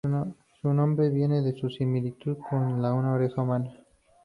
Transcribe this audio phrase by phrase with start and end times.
[0.63, 3.69] Su nombre viene de su similitud con una oreja humana.